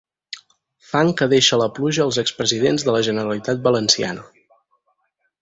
[0.93, 4.27] Fang que deixa la pluja als expresidents de la Generalitat valenciana.